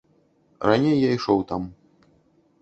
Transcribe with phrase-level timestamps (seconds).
[0.69, 1.69] Раней я ішоў там.